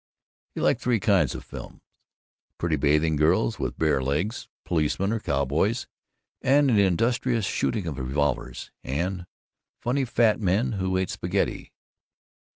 He 0.55 0.59
liked 0.61 0.81
three 0.81 0.99
kinds 0.99 1.35
of 1.35 1.43
films: 1.45 1.79
pretty 2.57 2.75
bathing 2.75 3.17
girls 3.17 3.59
with 3.59 3.77
bare 3.77 4.01
legs; 4.01 4.47
policemen 4.65 5.13
or 5.13 5.19
cowboys 5.19 5.85
and 6.41 6.71
an 6.71 6.79
industrious 6.79 7.45
shooting 7.45 7.85
of 7.85 7.99
revolvers; 7.99 8.71
and 8.83 9.27
funny 9.79 10.05
fat 10.05 10.39
men 10.39 10.71
who 10.71 10.97
ate 10.97 11.11
spaghetti. 11.11 11.71